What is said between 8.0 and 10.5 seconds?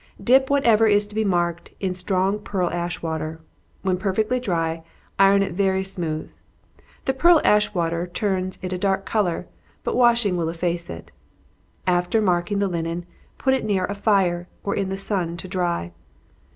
turns it a dark color, but washing will